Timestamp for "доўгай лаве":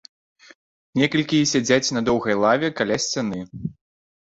2.11-2.67